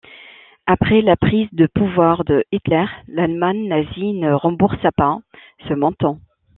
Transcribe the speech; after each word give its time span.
Après 0.65 1.03
la 1.03 1.15
prise 1.15 1.47
de 1.53 1.67
pouvoir 1.67 2.23
de 2.25 2.43
Hitler, 2.51 2.87
l'Allemagne 3.07 3.67
nazie 3.67 4.13
ne 4.13 4.33
remboursa 4.33 4.91
pas 4.91 5.19
ce 5.67 5.75
montant. 5.75 6.19